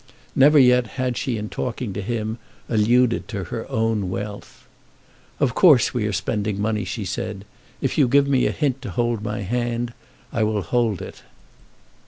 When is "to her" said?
3.27-3.69